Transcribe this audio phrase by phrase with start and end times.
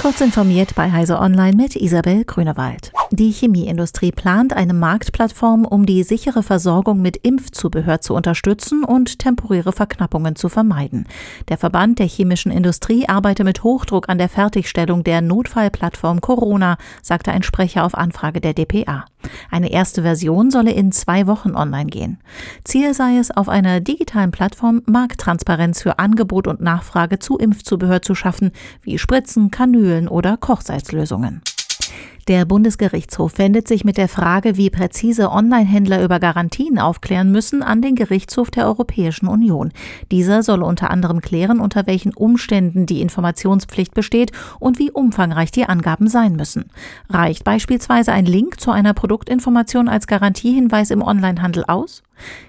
[0.00, 2.92] Kurz informiert bei Heise Online mit Isabel Grünewald.
[3.10, 9.72] Die Chemieindustrie plant eine Marktplattform, um die sichere Versorgung mit Impfzubehör zu unterstützen und temporäre
[9.72, 11.08] Verknappungen zu vermeiden.
[11.48, 17.32] Der Verband der chemischen Industrie arbeite mit Hochdruck an der Fertigstellung der Notfallplattform Corona, sagte
[17.32, 19.04] ein Sprecher auf Anfrage der DPA.
[19.50, 22.18] Eine erste Version solle in zwei Wochen online gehen.
[22.64, 28.14] Ziel sei es, auf einer digitalen Plattform Markttransparenz für Angebot und Nachfrage zu Impfzubehör zu
[28.14, 28.52] schaffen,
[28.82, 31.42] wie Spritzen, Kanülen, oder Kochsalzlösungen.
[32.28, 37.80] Der Bundesgerichtshof wendet sich mit der Frage, wie präzise Online-Händler über Garantien aufklären müssen, an
[37.80, 39.72] den Gerichtshof der Europäischen Union.
[40.10, 45.64] Dieser soll unter anderem klären, unter welchen Umständen die Informationspflicht besteht und wie umfangreich die
[45.64, 46.66] Angaben sein müssen.
[47.08, 52.02] Reicht beispielsweise ein Link zu einer Produktinformation als Garantiehinweis im Onlinehandel aus?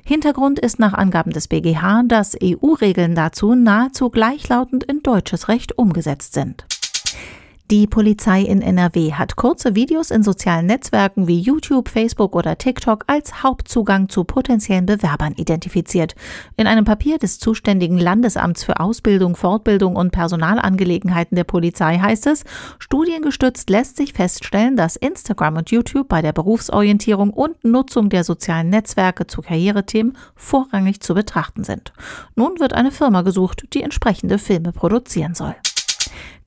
[0.04, 6.34] Hintergrund ist nach Angaben des BGH, dass EU-Regeln dazu nahezu gleichlautend in deutsches Recht umgesetzt
[6.34, 6.66] sind.
[7.72, 13.04] Die Polizei in NRW hat kurze Videos in sozialen Netzwerken wie YouTube, Facebook oder TikTok
[13.06, 16.16] als Hauptzugang zu potenziellen Bewerbern identifiziert.
[16.58, 22.44] In einem Papier des zuständigen Landesamts für Ausbildung, Fortbildung und Personalangelegenheiten der Polizei heißt es,
[22.80, 28.70] studiengestützt lässt sich feststellen, dass Instagram und YouTube bei der Berufsorientierung und Nutzung der sozialen
[28.70, 31.94] Netzwerke zu Karrierethemen vorrangig zu betrachten sind.
[32.36, 35.54] Nun wird eine Firma gesucht, die entsprechende Filme produzieren soll.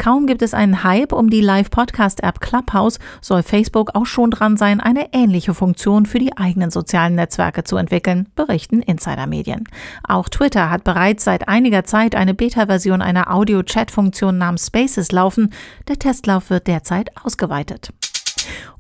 [0.03, 4.81] Kaum gibt es einen Hype um die Live-Podcast-App Clubhouse, soll Facebook auch schon dran sein,
[4.81, 9.63] eine ähnliche Funktion für die eigenen sozialen Netzwerke zu entwickeln, berichten Insider-Medien.
[10.03, 15.53] Auch Twitter hat bereits seit einiger Zeit eine Beta-Version einer Audio-Chat-Funktion namens Spaces laufen.
[15.87, 17.93] Der Testlauf wird derzeit ausgeweitet.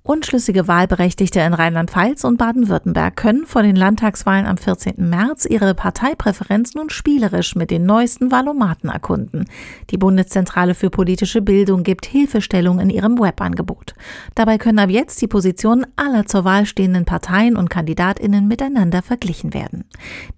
[0.04, 4.94] Unschlüssige Wahlberechtigte in Rheinland-Pfalz und Baden-Württemberg können vor den Landtagswahlen am 14.
[4.96, 9.44] März ihre Parteipräferenz nun spielerisch mit den neuesten Valomaten erkunden.
[9.90, 13.94] Die Bundeszentrale für politische Bildung gibt Hilfestellung in ihrem Webangebot.
[14.34, 19.54] Dabei können ab jetzt die Positionen aller zur Wahl stehenden Parteien und Kandidatinnen miteinander verglichen
[19.54, 19.84] werden.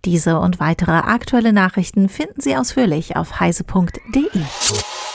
[0.05, 4.29] Diese und weitere aktuelle Nachrichten finden Sie ausführlich auf heise.de.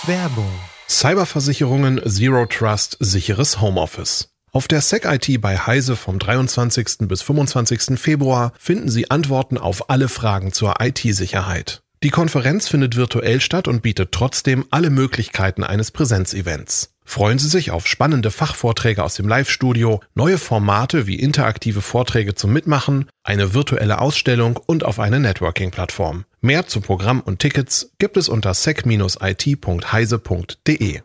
[0.07, 0.49] Werbung
[0.89, 4.38] Cyberversicherungen Zero Trust sicheres Homeoffice.
[4.51, 7.07] Auf der SecIT bei Heise vom 23.
[7.07, 7.99] bis 25.
[7.99, 11.83] Februar finden Sie Antworten auf alle Fragen zur IT-Sicherheit.
[12.01, 16.95] Die Konferenz findet virtuell statt und bietet trotzdem alle Möglichkeiten eines Präsenzevents.
[17.03, 22.53] Freuen Sie sich auf spannende Fachvorträge aus dem Live-Studio, neue Formate wie interaktive Vorträge zum
[22.53, 26.23] Mitmachen, eine virtuelle Ausstellung und auf eine Networking-Plattform.
[26.41, 31.01] Mehr zu Programm und Tickets gibt es unter sec-it.heise.de.